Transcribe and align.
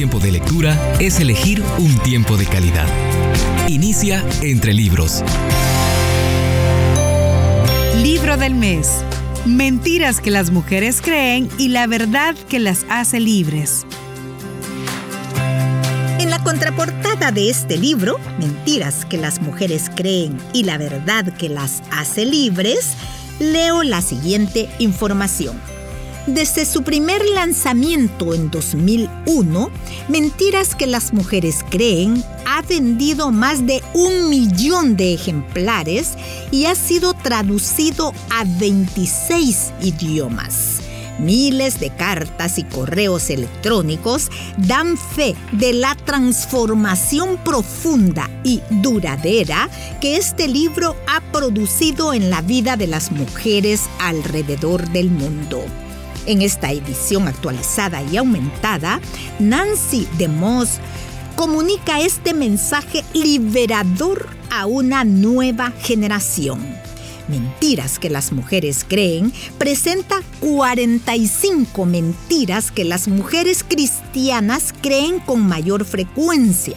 tiempo 0.00 0.18
de 0.18 0.32
lectura 0.32 0.94
es 0.98 1.20
elegir 1.20 1.62
un 1.76 1.94
tiempo 1.98 2.38
de 2.38 2.46
calidad. 2.46 2.86
Inicia 3.68 4.24
entre 4.40 4.72
libros. 4.72 5.22
Libro 8.02 8.38
del 8.38 8.54
mes. 8.54 9.04
Mentiras 9.44 10.22
que 10.22 10.30
las 10.30 10.52
mujeres 10.52 11.02
creen 11.02 11.50
y 11.58 11.68
la 11.68 11.86
verdad 11.86 12.34
que 12.48 12.58
las 12.58 12.86
hace 12.88 13.20
libres. 13.20 13.84
En 16.18 16.30
la 16.30 16.42
contraportada 16.42 17.30
de 17.30 17.50
este 17.50 17.76
libro, 17.76 18.18
Mentiras 18.38 19.04
que 19.04 19.18
las 19.18 19.42
mujeres 19.42 19.90
creen 19.94 20.38
y 20.54 20.62
la 20.62 20.78
verdad 20.78 21.30
que 21.36 21.50
las 21.50 21.82
hace 21.90 22.24
libres, 22.24 22.94
leo 23.38 23.82
la 23.82 24.00
siguiente 24.00 24.70
información. 24.78 25.60
Desde 26.26 26.64
su 26.64 26.82
primer 26.82 27.22
lanzamiento 27.34 28.34
en 28.34 28.50
2001, 28.50 29.70
Mentiras 30.10 30.74
que 30.74 30.88
las 30.88 31.12
mujeres 31.12 31.64
creen 31.70 32.24
ha 32.44 32.62
vendido 32.62 33.30
más 33.30 33.64
de 33.64 33.80
un 33.94 34.28
millón 34.28 34.96
de 34.96 35.14
ejemplares 35.14 36.14
y 36.50 36.64
ha 36.64 36.74
sido 36.74 37.14
traducido 37.14 38.12
a 38.30 38.44
26 38.58 39.72
idiomas. 39.82 40.80
Miles 41.20 41.78
de 41.78 41.90
cartas 41.90 42.58
y 42.58 42.64
correos 42.64 43.30
electrónicos 43.30 44.30
dan 44.56 44.96
fe 44.96 45.36
de 45.52 45.74
la 45.74 45.94
transformación 45.94 47.36
profunda 47.44 48.28
y 48.42 48.60
duradera 48.70 49.70
que 50.00 50.16
este 50.16 50.48
libro 50.48 50.96
ha 51.06 51.20
producido 51.30 52.14
en 52.14 52.30
la 52.30 52.42
vida 52.42 52.76
de 52.76 52.88
las 52.88 53.12
mujeres 53.12 53.82
alrededor 54.00 54.88
del 54.88 55.10
mundo. 55.10 55.62
En 56.26 56.42
esta 56.42 56.70
edición 56.70 57.28
actualizada 57.28 58.02
y 58.02 58.16
aumentada, 58.16 59.00
Nancy 59.38 60.06
DeMoss 60.18 60.78
comunica 61.34 62.00
este 62.00 62.34
mensaje 62.34 63.02
liberador 63.14 64.28
a 64.50 64.66
una 64.66 65.04
nueva 65.04 65.72
generación. 65.82 66.60
Mentiras 67.28 67.98
que 67.98 68.10
las 68.10 68.32
mujeres 68.32 68.84
creen 68.86 69.32
presenta 69.56 70.20
45 70.40 71.86
mentiras 71.86 72.70
que 72.70 72.84
las 72.84 73.08
mujeres 73.08 73.64
cristianas 73.66 74.74
creen 74.82 75.20
con 75.20 75.46
mayor 75.46 75.84
frecuencia. 75.84 76.76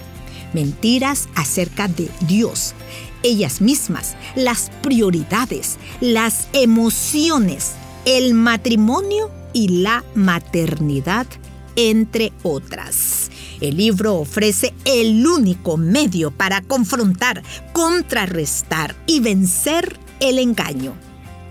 Mentiras 0.54 1.28
acerca 1.36 1.88
de 1.88 2.08
Dios, 2.28 2.76
ellas 3.24 3.62
mismas, 3.62 4.16
las 4.36 4.70
prioridades, 4.84 5.80
las 6.00 6.48
emociones, 6.54 7.72
el 8.06 8.34
matrimonio 8.34 9.32
y 9.54 9.82
la 9.82 10.04
maternidad, 10.16 11.28
entre 11.76 12.34
otras. 12.44 13.30
El 13.62 13.78
libro 13.78 14.16
ofrece 14.16 14.74
el 14.86 15.26
único 15.26 15.78
medio 15.78 16.32
para 16.32 16.62
confrontar, 16.62 17.44
contrarrestar 17.72 18.96
y 19.08 19.20
vencer 19.20 19.98
el 20.20 20.40
engaño, 20.40 20.96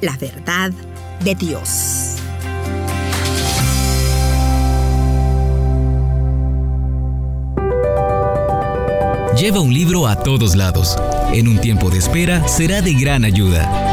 la 0.01 0.17
verdad 0.17 0.73
de 1.25 1.35
Dios. 1.35 2.17
Lleva 9.39 9.61
un 9.61 9.73
libro 9.73 10.07
a 10.07 10.23
todos 10.23 10.55
lados. 10.55 10.97
En 11.33 11.49
un 11.49 11.59
tiempo 11.59 11.91
de 11.91 11.99
espera 11.99 12.47
será 12.47 12.83
de 12.83 12.93
gran 12.93 13.25
ayuda. 13.25 13.92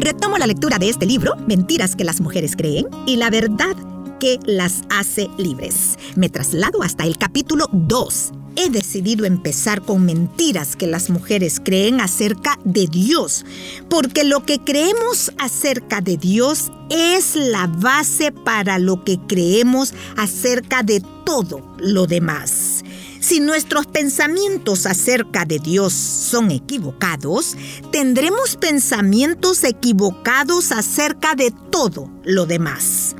Retomo 0.00 0.38
la 0.38 0.46
lectura 0.46 0.78
de 0.78 0.88
este 0.88 1.04
libro, 1.04 1.36
Mentiras 1.46 1.94
que 1.94 2.04
las 2.04 2.22
mujeres 2.22 2.56
creen, 2.56 2.86
y 3.04 3.16
la 3.16 3.28
verdad 3.28 3.76
que 4.18 4.38
las 4.46 4.80
hace 4.88 5.28
libres. 5.36 5.98
Me 6.16 6.30
traslado 6.30 6.82
hasta 6.82 7.04
el 7.04 7.18
capítulo 7.18 7.66
2. 7.70 8.32
He 8.56 8.70
decidido 8.70 9.26
empezar 9.26 9.82
con 9.82 10.06
mentiras 10.06 10.74
que 10.74 10.86
las 10.86 11.10
mujeres 11.10 11.60
creen 11.62 12.00
acerca 12.00 12.58
de 12.64 12.86
Dios, 12.86 13.44
porque 13.90 14.24
lo 14.24 14.42
que 14.46 14.58
creemos 14.58 15.32
acerca 15.38 16.00
de 16.00 16.16
Dios 16.16 16.72
es 16.88 17.36
la 17.36 17.66
base 17.66 18.32
para 18.32 18.78
lo 18.78 19.04
que 19.04 19.18
creemos 19.28 19.92
acerca 20.16 20.82
de 20.82 21.02
todo 21.26 21.62
lo 21.78 22.06
demás. 22.06 22.79
Si 23.20 23.38
nuestros 23.38 23.86
pensamientos 23.86 24.86
acerca 24.86 25.44
de 25.44 25.58
Dios 25.58 25.92
son 25.92 26.50
equivocados, 26.50 27.54
tendremos 27.92 28.56
pensamientos 28.56 29.62
equivocados 29.62 30.72
acerca 30.72 31.34
de 31.34 31.52
todo 31.70 32.10
lo 32.24 32.46
demás. 32.46 33.14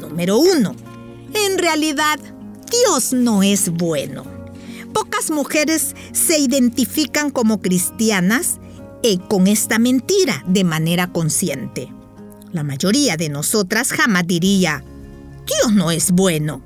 Número 0.00 0.38
1. 0.38 0.76
En 1.34 1.58
realidad, 1.58 2.20
Dios 2.70 3.12
no 3.12 3.42
es 3.42 3.70
bueno. 3.70 4.24
Pocas 4.94 5.32
mujeres 5.32 5.96
se 6.12 6.38
identifican 6.38 7.30
como 7.30 7.60
cristianas 7.60 8.60
y 9.02 9.18
con 9.18 9.48
esta 9.48 9.80
mentira 9.80 10.44
de 10.46 10.62
manera 10.62 11.12
consciente. 11.12 11.92
La 12.52 12.62
mayoría 12.62 13.16
de 13.16 13.28
nosotras 13.28 13.90
jamás 13.90 14.24
diría, 14.24 14.84
Dios 15.46 15.72
no 15.72 15.90
es 15.90 16.12
bueno. 16.12 16.62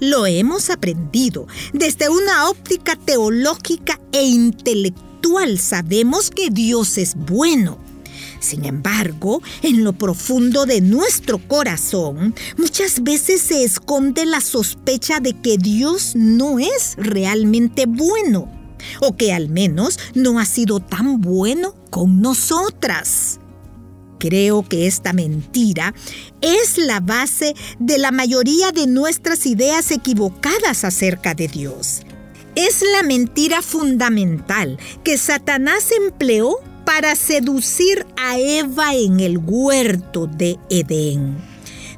Lo 0.00 0.26
hemos 0.26 0.70
aprendido 0.70 1.46
desde 1.72 2.08
una 2.08 2.48
óptica 2.48 2.96
teológica 2.96 4.00
e 4.12 4.24
intelectual. 4.24 5.58
Sabemos 5.58 6.30
que 6.30 6.50
Dios 6.50 6.98
es 6.98 7.14
bueno 7.14 7.78
sin 8.40 8.64
embargo, 8.64 9.42
en 9.62 9.84
lo 9.84 9.92
profundo 9.92 10.64
de 10.64 10.80
nuestro 10.80 11.38
corazón, 11.38 12.34
muchas 12.56 13.02
veces 13.02 13.42
se 13.42 13.64
esconde 13.64 14.24
la 14.24 14.40
sospecha 14.40 15.20
de 15.20 15.34
que 15.34 15.58
Dios 15.58 16.12
no 16.16 16.58
es 16.58 16.94
realmente 16.96 17.84
bueno, 17.86 18.50
o 19.00 19.14
que 19.16 19.34
al 19.34 19.50
menos 19.50 19.98
no 20.14 20.38
ha 20.40 20.46
sido 20.46 20.80
tan 20.80 21.20
bueno 21.20 21.74
con 21.90 22.22
nosotras. 22.22 23.40
Creo 24.20 24.62
que 24.62 24.86
esta 24.86 25.14
mentira 25.14 25.94
es 26.42 26.76
la 26.76 27.00
base 27.00 27.54
de 27.78 27.96
la 27.96 28.12
mayoría 28.12 28.70
de 28.70 28.86
nuestras 28.86 29.46
ideas 29.46 29.90
equivocadas 29.90 30.84
acerca 30.84 31.34
de 31.34 31.48
Dios. 31.48 32.02
Es 32.54 32.84
la 32.92 33.02
mentira 33.02 33.62
fundamental 33.62 34.78
que 35.04 35.16
Satanás 35.16 35.90
empleó 35.90 36.56
para 36.84 37.16
seducir 37.16 38.06
a 38.18 38.38
Eva 38.38 38.94
en 38.94 39.20
el 39.20 39.38
huerto 39.38 40.26
de 40.26 40.58
Edén. 40.68 41.38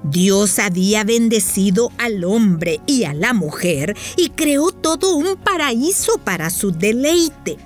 Dios 0.05 0.61
había 0.61 1.03
bendecido 1.03 1.91
al 1.99 2.23
hombre 2.23 2.81
y 2.87 3.03
a 3.03 3.15
la 3.15 3.33
mujer 3.33 3.97
y 4.17 4.31
creó 4.31 4.71
todo 4.71 5.17
un 5.17 5.37
paraíso 5.37 6.19
para 6.19 6.51
su 6.51 6.71
deleite. 6.71 7.57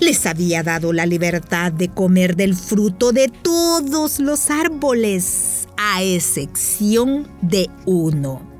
Les 0.00 0.26
había 0.26 0.62
dado 0.62 0.92
la 0.92 1.06
libertad 1.06 1.72
de 1.72 1.88
comer 1.88 2.36
del 2.36 2.54
fruto 2.54 3.12
de 3.12 3.28
todos 3.28 4.18
los 4.20 4.50
árboles, 4.50 5.68
a 5.76 6.02
excepción 6.02 7.28
de 7.42 7.68
uno. 7.84 8.54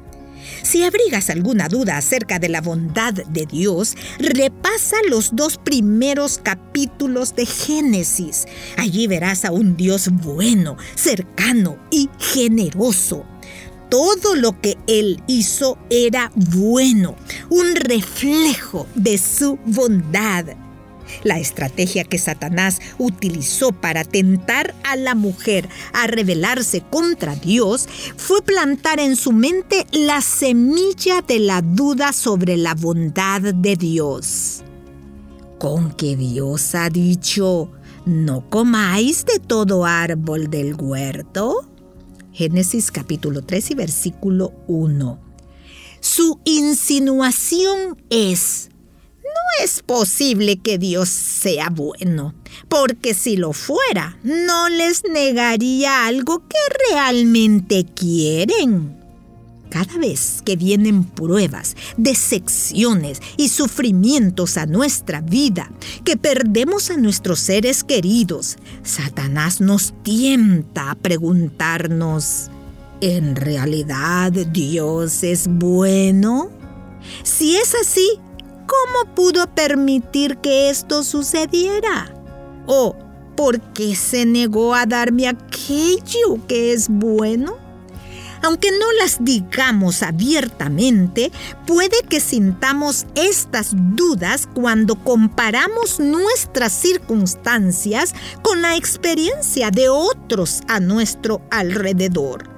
Si 0.63 0.83
abrigas 0.83 1.31
alguna 1.31 1.69
duda 1.69 1.97
acerca 1.97 2.39
de 2.39 2.49
la 2.49 2.61
bondad 2.61 3.13
de 3.13 3.47
Dios, 3.47 3.97
repasa 4.19 4.97
los 5.09 5.35
dos 5.35 5.59
primeros 5.59 6.39
capítulos 6.39 7.35
de 7.35 7.47
Génesis. 7.47 8.47
Allí 8.77 9.07
verás 9.07 9.45
a 9.45 9.53
un 9.53 9.77
Dios 9.77 10.09
bueno, 10.11 10.77
cercano 10.95 11.79
y 11.91 12.09
generoso 12.19 13.25
todo 13.91 14.35
lo 14.35 14.61
que 14.61 14.77
él 14.89 15.23
hizo 15.29 15.79
era 15.89 16.33
bueno, 16.35 17.15
un 17.49 17.77
reflejo 17.77 18.89
de 18.97 19.19
su 19.19 19.57
bondad. 19.67 20.47
La 21.23 21.39
estrategia 21.39 22.05
que 22.05 22.19
Satanás 22.19 22.81
utilizó 22.99 23.73
para 23.73 24.05
tentar 24.05 24.75
a 24.85 24.97
la 24.97 25.15
mujer 25.15 25.69
a 25.93 26.07
rebelarse 26.07 26.83
contra 26.83 27.35
Dios 27.37 27.89
fue 28.17 28.43
plantar 28.43 29.01
en 29.01 29.17
su 29.17 29.33
mente 29.33 29.87
la 29.93 30.21
semilla 30.21 31.23
de 31.23 31.39
la 31.39 31.63
duda 31.63 32.13
sobre 32.13 32.57
la 32.57 32.75
bondad 32.75 33.41
de 33.41 33.77
Dios. 33.77 34.63
Con 35.59 35.93
que 35.93 36.17
Dios 36.17 36.75
ha 36.75 36.91
dicho, 36.91 37.71
no 38.07 38.49
comáis 38.51 39.25
de 39.25 39.39
todo 39.39 39.85
árbol 39.85 40.51
del 40.51 40.75
huerto. 40.75 41.71
Génesis 42.33 42.91
capítulo 42.91 43.43
3 43.43 43.71
y 43.71 43.75
versículo 43.75 44.53
1. 44.67 45.21
Su 46.01 46.39
insinuación 46.45 47.97
es, 48.11 48.69
es 49.63 49.83
posible 49.83 50.59
que 50.59 50.79
Dios 50.79 51.09
sea 51.09 51.71
bueno, 51.71 52.35
porque 52.69 53.15
si 53.15 53.37
lo 53.37 53.53
fuera, 53.53 54.19
no 54.23 54.69
les 54.69 55.05
negaría 55.05 56.07
algo 56.07 56.41
que 56.49 56.93
realmente 56.93 57.85
quieren. 57.85 59.05
Cada 59.71 59.99
vez 59.99 60.41
que 60.45 60.55
vienen 60.55 61.03
pruebas, 61.03 61.77
decepciones 61.97 63.21
y 63.37 63.49
sufrimientos 63.49 64.57
a 64.57 64.67
nuestra 64.67 65.21
vida, 65.21 65.69
que 66.05 66.17
perdemos 66.17 66.91
a 66.91 66.97
nuestros 66.97 67.41
seres 67.41 67.83
queridos, 67.83 68.57
Satanás 68.85 69.61
nos 69.61 69.93
tienta 70.05 70.93
a 70.93 70.95
preguntarnos, 70.95 72.51
¿en 73.01 73.35
realidad 73.35 74.31
Dios 74.31 75.25
es 75.25 75.49
bueno? 75.49 76.51
Si 77.25 77.57
es 77.57 77.75
así, 77.75 78.21
¿cómo 78.75 79.15
pudo 79.15 79.47
permitir 79.55 80.39
que 80.39 80.71
esto 80.71 81.03
sucediera? 81.03 82.13
¿O 82.67 82.97
por 83.37 83.61
qué 83.73 83.95
se 83.95 84.25
negó 84.27 84.75
a 84.75 84.87
darme 84.87 85.29
aquello 85.29 86.39
que 86.49 86.73
es 86.73 86.89
bueno? 86.89 87.59
Aunque 88.43 88.71
no 88.73 88.93
las 89.01 89.25
digamos 89.25 90.03
abiertamente, 90.03 91.33
puede 91.67 91.97
que 92.09 92.21
sintamos 92.21 93.07
estas 93.15 93.71
dudas 93.75 94.47
cuando 94.53 94.97
comparamos 94.97 95.99
nuestras 95.99 96.73
circunstancias 96.73 98.15
con 98.43 98.61
la 98.61 98.77
experiencia 98.77 99.71
de 99.71 99.89
otros 99.89 100.61
a 100.69 100.79
nuestro 100.79 101.41
alrededor. 101.51 102.54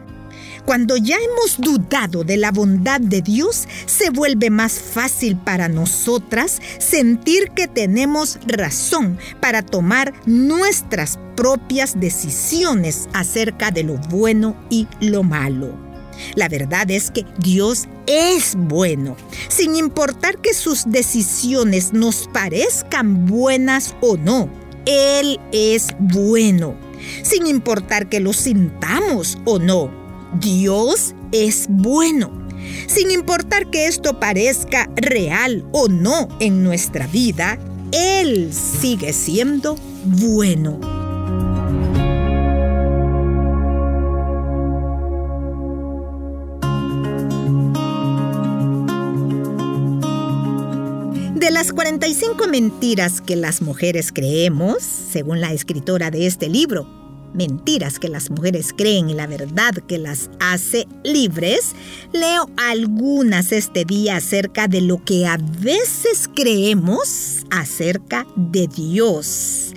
Cuando 0.66 0.96
ya 0.96 1.16
hemos 1.16 1.58
dudado 1.58 2.24
de 2.24 2.36
la 2.36 2.50
bondad 2.50 3.00
de 3.00 3.22
Dios, 3.22 3.68
se 3.86 4.10
vuelve 4.10 4.50
más 4.50 4.72
fácil 4.80 5.36
para 5.36 5.68
nosotras 5.68 6.60
sentir 6.80 7.52
que 7.52 7.68
tenemos 7.68 8.40
razón 8.44 9.16
para 9.40 9.62
tomar 9.62 10.12
nuestras 10.26 11.20
propias 11.36 12.00
decisiones 12.00 13.08
acerca 13.12 13.70
de 13.70 13.84
lo 13.84 13.94
bueno 14.10 14.56
y 14.68 14.88
lo 15.00 15.22
malo. 15.22 15.72
La 16.34 16.48
verdad 16.48 16.90
es 16.90 17.12
que 17.12 17.24
Dios 17.38 17.86
es 18.08 18.56
bueno, 18.56 19.16
sin 19.48 19.76
importar 19.76 20.38
que 20.38 20.52
sus 20.52 20.90
decisiones 20.90 21.92
nos 21.92 22.26
parezcan 22.32 23.26
buenas 23.26 23.94
o 24.00 24.16
no. 24.16 24.50
Él 24.84 25.38
es 25.52 25.88
bueno, 26.00 26.74
sin 27.22 27.46
importar 27.46 28.08
que 28.08 28.18
lo 28.18 28.32
sintamos 28.32 29.38
o 29.44 29.60
no. 29.60 30.05
Dios 30.40 31.14
es 31.32 31.66
bueno. 31.68 32.30
Sin 32.86 33.10
importar 33.10 33.70
que 33.70 33.86
esto 33.86 34.18
parezca 34.18 34.88
real 34.96 35.64
o 35.72 35.88
no 35.88 36.28
en 36.40 36.62
nuestra 36.62 37.06
vida, 37.06 37.58
Él 37.92 38.52
sigue 38.52 39.12
siendo 39.12 39.76
bueno. 40.04 40.80
De 51.34 51.50
las 51.52 51.72
45 51.72 52.48
mentiras 52.48 53.20
que 53.20 53.36
las 53.36 53.62
mujeres 53.62 54.10
creemos, 54.12 54.82
según 54.82 55.40
la 55.40 55.52
escritora 55.52 56.10
de 56.10 56.26
este 56.26 56.48
libro, 56.48 57.05
mentiras 57.36 57.98
que 57.98 58.08
las 58.08 58.30
mujeres 58.30 58.72
creen 58.76 59.10
y 59.10 59.14
la 59.14 59.26
verdad 59.26 59.74
que 59.86 59.98
las 59.98 60.30
hace 60.40 60.88
libres, 61.04 61.74
leo 62.12 62.50
algunas 62.56 63.52
este 63.52 63.84
día 63.84 64.16
acerca 64.16 64.66
de 64.68 64.80
lo 64.80 65.04
que 65.04 65.26
a 65.26 65.36
veces 65.36 66.28
creemos 66.34 67.44
acerca 67.50 68.26
de 68.36 68.66
Dios. 68.66 69.72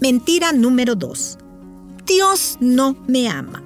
Mentira 0.00 0.52
número 0.52 0.94
2. 0.94 1.38
Dios 2.06 2.56
no 2.60 2.96
me 3.06 3.28
ama. 3.28 3.62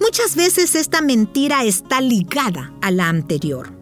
Muchas 0.00 0.36
veces 0.36 0.74
esta 0.74 1.00
mentira 1.00 1.64
está 1.64 2.00
ligada 2.00 2.72
a 2.80 2.90
la 2.90 3.08
anterior. 3.08 3.72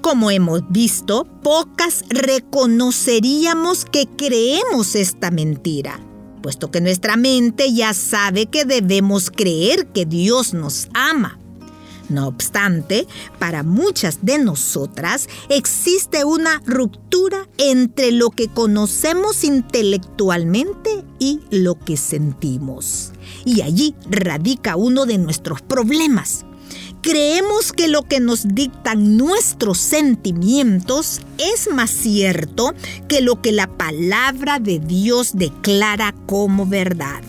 Como 0.00 0.30
hemos 0.30 0.62
visto, 0.70 1.24
pocas 1.42 2.04
reconoceríamos 2.08 3.84
que 3.84 4.06
creemos 4.06 4.94
esta 4.94 5.30
mentira 5.30 6.00
puesto 6.40 6.70
que 6.70 6.80
nuestra 6.80 7.16
mente 7.16 7.72
ya 7.72 7.94
sabe 7.94 8.46
que 8.46 8.64
debemos 8.64 9.30
creer 9.30 9.86
que 9.88 10.06
Dios 10.06 10.54
nos 10.54 10.88
ama. 10.94 11.38
No 12.10 12.26
obstante, 12.26 13.06
para 13.38 13.62
muchas 13.62 14.18
de 14.22 14.38
nosotras 14.38 15.28
existe 15.48 16.24
una 16.24 16.60
ruptura 16.66 17.48
entre 17.56 18.10
lo 18.10 18.30
que 18.30 18.48
conocemos 18.48 19.44
intelectualmente 19.44 21.04
y 21.20 21.40
lo 21.50 21.78
que 21.78 21.96
sentimos. 21.96 23.12
Y 23.44 23.62
allí 23.62 23.94
radica 24.10 24.74
uno 24.74 25.06
de 25.06 25.18
nuestros 25.18 25.62
problemas. 25.62 26.44
Creemos 27.02 27.72
que 27.72 27.88
lo 27.88 28.02
que 28.02 28.20
nos 28.20 28.46
dictan 28.54 29.16
nuestros 29.16 29.78
sentimientos 29.78 31.22
es 31.38 31.72
más 31.72 31.90
cierto 31.90 32.74
que 33.08 33.22
lo 33.22 33.40
que 33.40 33.52
la 33.52 33.68
palabra 33.78 34.58
de 34.58 34.80
Dios 34.80 35.30
declara 35.32 36.14
como 36.26 36.66
verdad. 36.66 37.22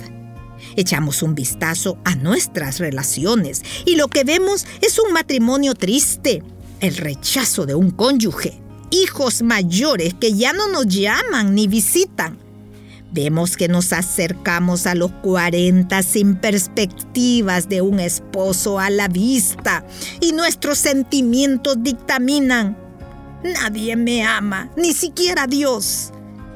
Echamos 0.75 1.23
un 1.23 1.35
vistazo 1.35 1.97
a 2.03 2.15
nuestras 2.15 2.79
relaciones 2.79 3.61
y 3.85 3.95
lo 3.95 4.09
que 4.09 4.25
vemos 4.25 4.65
es 4.81 4.99
un 4.99 5.13
matrimonio 5.13 5.73
triste, 5.73 6.43
el 6.81 6.97
rechazo 6.97 7.65
de 7.65 7.75
un 7.75 7.91
cónyuge, 7.91 8.59
hijos 8.89 9.41
mayores 9.41 10.13
que 10.15 10.33
ya 10.33 10.51
no 10.51 10.67
nos 10.67 10.87
llaman 10.87 11.55
ni 11.55 11.67
visitan, 11.67 12.37
Vemos 13.13 13.57
que 13.57 13.67
nos 13.67 13.91
acercamos 13.91 14.87
a 14.87 14.95
los 14.95 15.11
40 15.11 16.01
sin 16.01 16.37
perspectivas 16.37 17.67
de 17.67 17.81
un 17.81 17.99
esposo 17.99 18.79
a 18.79 18.89
la 18.89 19.09
vista 19.09 19.85
y 20.21 20.31
nuestros 20.31 20.77
sentimientos 20.77 21.75
dictaminan. 21.83 22.77
Nadie 23.43 23.97
me 23.97 24.23
ama, 24.23 24.71
ni 24.77 24.93
siquiera 24.93 25.45
Dios. 25.45 26.13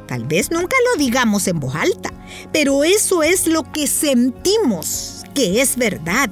Tal 0.08 0.24
vez 0.24 0.50
nunca 0.50 0.78
lo 0.92 0.98
digamos 0.98 1.46
en 1.50 1.60
voz 1.60 1.76
alta, 1.76 2.14
pero 2.54 2.86
eso 2.86 3.22
es 3.22 3.48
lo 3.48 3.70
que 3.74 3.86
sentimos, 3.88 5.24
que 5.34 5.62
es 5.62 5.76
verdad. 5.76 6.30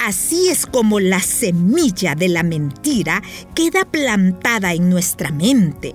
Así 0.00 0.48
es 0.48 0.66
como 0.66 0.98
la 0.98 1.20
semilla 1.20 2.16
de 2.16 2.28
la 2.28 2.42
mentira 2.42 3.22
queda 3.54 3.84
plantada 3.84 4.74
en 4.74 4.90
nuestra 4.90 5.30
mente 5.30 5.94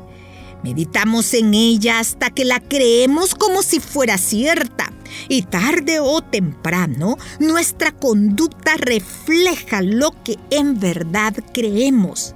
Meditamos 0.64 1.34
en 1.34 1.54
ella 1.54 2.00
hasta 2.00 2.30
que 2.30 2.46
la 2.46 2.60
creemos 2.60 3.34
como 3.34 3.64
si 3.64 3.80
fuera 3.80 4.18
cierta. 4.18 4.92
Y 5.28 5.44
tarde 5.44 6.00
o 6.00 6.22
temprano, 6.22 7.18
nuestra 7.40 7.92
conducta 7.92 8.76
refleja 8.78 9.82
lo 9.82 10.12
que 10.24 10.38
en 10.50 10.80
verdad 10.80 11.34
creemos. 11.54 12.36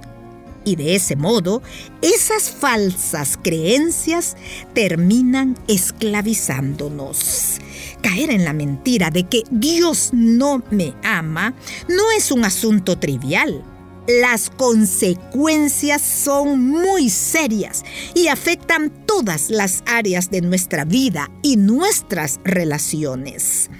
Y 0.64 0.74
de 0.74 0.96
ese 0.96 1.14
modo, 1.14 1.62
esas 2.02 2.50
falsas 2.50 3.38
creencias 3.40 4.36
terminan 4.74 5.56
esclavizándonos. 5.68 7.58
Caer 8.02 8.30
en 8.30 8.44
la 8.44 8.52
mentira 8.52 9.10
de 9.10 9.28
que 9.28 9.44
Dios 9.50 10.10
no 10.12 10.62
me 10.70 10.92
ama 11.04 11.54
no 11.88 12.10
es 12.16 12.32
un 12.32 12.44
asunto 12.44 12.98
trivial 12.98 13.62
las 14.06 14.50
consecuencias 14.50 16.02
son 16.02 16.60
muy 16.60 17.10
serias 17.10 17.84
y 18.14 18.28
afectan 18.28 18.92
todas 19.06 19.50
las 19.50 19.82
áreas 19.86 20.30
de 20.30 20.40
nuestra 20.40 20.84
vida 20.84 21.30
y 21.42 21.56
nuestras 21.56 22.40
relaciones. 22.44 23.70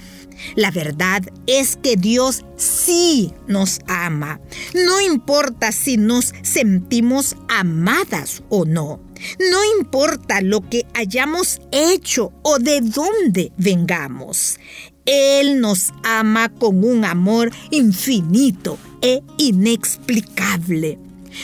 La 0.54 0.71
verdad 0.71 1.23
es 1.47 1.76
que 1.76 1.97
Dios 1.97 2.45
sí 2.56 3.33
nos 3.47 3.80
ama. 3.87 4.40
No 4.75 5.00
importa 5.00 5.73
si 5.73 5.97
nos 5.97 6.35
sentimos 6.42 7.37
amadas 7.49 8.42
o 8.49 8.64
no. 8.64 9.06
No 9.38 9.58
importa 9.78 10.40
lo 10.40 10.61
que 10.68 10.87
hayamos 10.94 11.61
hecho 11.73 12.32
o 12.42 12.58
de 12.58 12.80
dónde 12.80 13.52
vengamos. 13.56 14.58
Él 15.04 15.61
nos 15.61 15.92
ama 16.02 16.49
con 16.49 16.85
un 16.85 17.04
amor 17.04 17.52
infinito 17.70 18.78
e 19.00 19.23
inexplicable. 19.38 20.99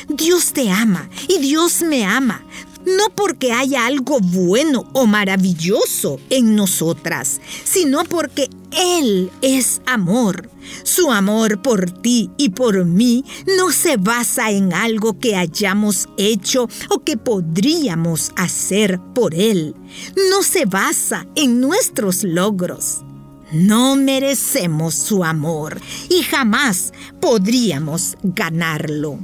Dios 0.09 0.53
te 0.53 0.71
ama 0.71 1.09
y 1.29 1.39
Dios 1.39 1.83
me 1.83 2.05
ama, 2.05 2.45
no 2.85 3.15
porque 3.15 3.53
haya 3.53 3.87
algo 3.87 4.21
bueno 4.21 4.89
o 4.95 5.07
maravilloso 5.07 6.19
en 6.31 6.57
nosotras, 6.57 7.41
sino 7.65 8.05
porque 8.05 8.49
Él 8.77 9.31
es 9.43 9.81
amor. 9.87 10.49
Su 10.85 11.11
amor 11.11 11.61
por 11.61 11.91
ti 11.91 12.31
y 12.37 12.51
por 12.51 12.85
mí 12.85 13.25
no 13.59 13.71
se 13.71 13.97
basa 13.97 14.51
en 14.51 14.73
algo 14.73 15.19
que 15.19 15.37
hayamos 15.37 16.09
hecho 16.17 16.69
o 16.89 17.01
que 17.01 17.17
podríamos 17.17 18.33
hacer 18.37 19.01
por 19.15 19.35
Él. 19.35 19.75
No 20.31 20.43
se 20.43 20.65
basa 20.65 21.27
en 21.35 21.61
nuestros 21.61 22.25
logros. 22.25 23.03
No 23.53 23.97
merecemos 23.97 24.95
su 24.95 25.25
amor 25.25 25.81
y 26.09 26.23
jamás 26.23 26.93
podríamos 27.21 28.17
ganarlo. 28.23 29.19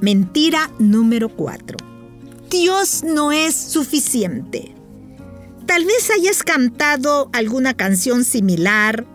Mentira 0.00 0.70
número 0.78 1.28
4. 1.28 1.76
Dios 2.50 3.02
no 3.04 3.30
es 3.30 3.54
suficiente. 3.54 4.74
Tal 5.66 5.84
vez 5.84 6.10
hayas 6.10 6.42
cantado 6.42 7.30
alguna 7.32 7.74
canción 7.74 8.24
similar 8.24 9.06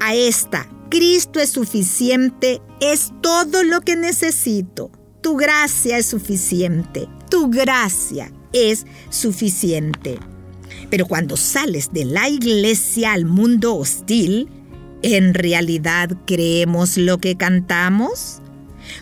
a 0.00 0.14
esta. 0.14 0.68
Cristo 0.90 1.38
es 1.40 1.50
suficiente 1.50 2.60
es 2.80 3.12
todo 3.20 3.62
lo 3.62 3.82
que 3.82 3.96
necesito. 3.96 4.90
Tu 5.22 5.36
gracia 5.36 5.98
es 5.98 6.06
suficiente. 6.06 7.08
Tu 7.30 7.50
gracia 7.50 8.32
es 8.52 8.86
suficiente. 9.10 10.18
Pero 10.88 11.06
cuando 11.06 11.36
sales 11.36 11.92
de 11.92 12.06
la 12.06 12.28
iglesia 12.28 13.12
al 13.12 13.26
mundo 13.26 13.76
hostil, 13.76 14.48
¿en 15.02 15.34
realidad 15.34 16.10
creemos 16.26 16.96
lo 16.96 17.18
que 17.18 17.36
cantamos? 17.36 18.40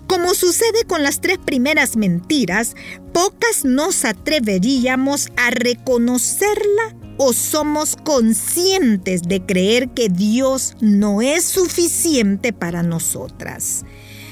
Como 0.07 0.35
sucede 0.35 0.85
con 0.87 1.03
las 1.03 1.21
tres 1.21 1.39
primeras 1.39 1.97
mentiras, 1.97 2.75
pocas 3.19 3.65
nos 3.65 4.05
atreveríamos 4.05 5.27
a 5.37 5.51
reconocerla 5.51 6.95
o 7.17 7.33
somos 7.33 7.97
conscientes 7.97 9.23
de 9.23 9.45
creer 9.45 9.89
que 9.89 10.09
Dios 10.09 10.77
no 10.81 11.21
es 11.21 11.43
suficiente 11.43 12.53
para 12.53 12.85
nosotras. 12.85 13.85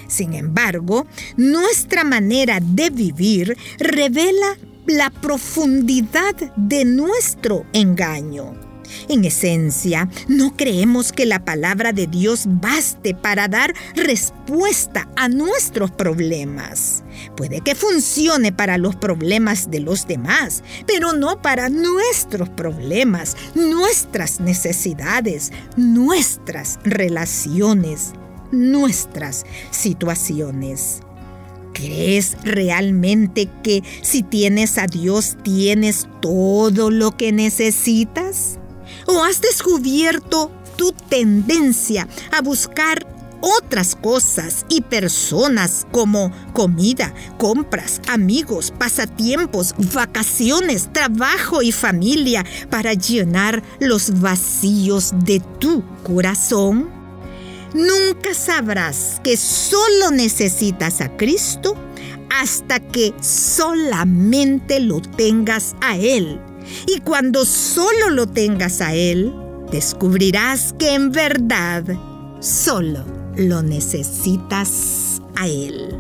Sin 0.07 0.35
embargo, 0.35 1.05
nuestra 1.37 2.05
manera 2.05 2.61
de 2.61 2.91
vivir 2.91 3.57
revela 3.81 4.57
la 4.87 5.11
profundidad 5.11 6.37
de 6.55 6.85
nuestro 6.85 7.67
engaño. 7.73 8.66
En 9.09 9.25
esencia, 9.25 10.09
no 10.29 10.57
creemos 10.57 11.13
que 11.13 11.27
la 11.27 11.45
palabra 11.45 11.93
de 11.93 12.07
Dios 12.07 12.45
baste 12.47 13.15
para 13.15 13.49
dar 13.49 13.75
respuesta 13.95 15.09
a 15.17 15.29
nuestros 15.29 15.91
problemas. 15.91 17.03
Puede 17.37 17.61
que 17.61 17.75
funcione 17.75 18.53
para 18.53 18.79
los 18.79 18.97
problemas 18.97 19.71
de 19.71 19.81
los 19.81 20.07
demás, 20.07 20.63
pero 20.87 21.13
no 21.13 21.41
para 21.43 21.69
nuestros 21.69 22.49
problemas, 22.49 23.37
nuestras 23.55 24.41
necesidades, 24.41 25.53
nuestras 25.77 26.79
relaciones, 26.85 28.13
nuestras 28.53 29.45
situaciones. 29.71 31.01
¿Crees 31.73 32.39
realmente 32.43 33.51
que 33.63 33.83
si 34.01 34.23
tienes 34.23 34.79
a 34.79 34.87
Dios 34.87 35.37
tienes 35.43 36.09
todo 36.23 36.91
lo 36.91 37.17
que 37.19 37.33
necesitas? 37.33 38.59
¿O 39.07 39.23
has 39.23 39.41
descubierto 39.41 40.51
tu 40.77 40.93
tendencia 40.93 42.07
a 42.31 42.41
buscar 42.43 43.07
otras 43.41 43.95
cosas 43.95 44.67
y 44.69 44.81
personas 44.81 45.87
como 45.93 46.33
comida, 46.53 47.15
compras, 47.39 48.01
amigos, 48.09 48.73
pasatiempos, 48.77 49.75
vacaciones, 49.95 50.93
trabajo 50.93 51.63
y 51.63 51.73
familia 51.73 52.45
para 52.71 52.95
llenar 52.95 53.63
los 53.79 54.21
vacíos 54.21 55.13
de 55.25 55.41
tu 55.61 55.83
corazón? 56.03 56.91
Nunca 57.75 58.33
sabrás 58.35 59.21
que 59.23 59.37
solo 59.37 60.11
necesitas 60.11 61.01
a 61.01 61.17
Cristo 61.17 61.75
hasta 62.31 62.81
que 62.81 63.15
solamente 63.21 64.81
lo 64.81 65.01
tengas 65.01 65.77
a 65.81 65.97
Él. 65.97 66.41
Y 66.87 67.01
cuando 67.01 67.45
solo 67.45 68.11
lo 68.11 68.27
tengas 68.27 68.81
a 68.81 68.95
Él, 68.95 69.35
descubrirás 69.71 70.75
que 70.79 70.95
en 70.95 71.13
verdad 71.13 71.85
solo 72.41 73.05
lo 73.37 73.63
necesitas 73.63 75.21
a 75.35 75.49
Él. 75.49 75.97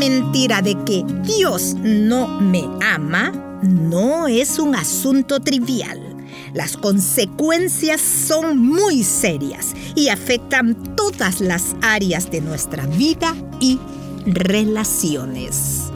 mentira 0.00 0.62
de 0.62 0.76
que 0.84 1.04
Dios 1.24 1.74
no 1.82 2.40
me 2.40 2.64
ama 2.80 3.32
no 3.62 4.26
es 4.26 4.58
un 4.58 4.74
asunto 4.74 5.40
trivial. 5.40 6.09
Las 6.52 6.76
consecuencias 6.76 8.00
son 8.00 8.58
muy 8.58 9.04
serias 9.04 9.74
y 9.94 10.08
afectan 10.08 10.74
todas 10.96 11.40
las 11.40 11.76
áreas 11.82 12.30
de 12.30 12.40
nuestra 12.40 12.86
vida 12.86 13.34
y 13.60 13.78
relaciones. 14.26 15.90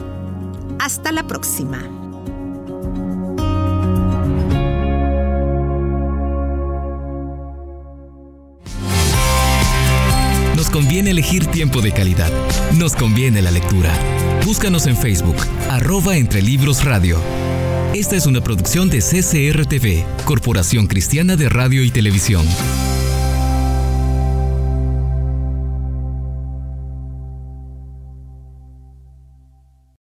Hasta 0.79 1.11
la 1.11 1.27
próxima. 1.27 2.05
conviene 10.75 11.11
elegir 11.11 11.45
tiempo 11.45 11.79
de 11.79 11.93
calidad. 11.93 12.29
Nos 12.73 12.95
conviene 12.95 13.41
la 13.41 13.49
lectura. 13.49 13.97
Búscanos 14.45 14.87
en 14.87 14.97
Facebook, 14.97 15.37
arroba 15.69 16.17
entre 16.17 16.41
libros 16.41 16.83
radio. 16.83 17.17
Esta 17.95 18.17
es 18.17 18.25
una 18.25 18.41
producción 18.41 18.89
de 18.89 18.99
CCRTV, 18.99 20.25
Corporación 20.25 20.87
Cristiana 20.87 21.37
de 21.37 21.47
Radio 21.47 21.81
y 21.81 21.91
Televisión. 21.91 22.45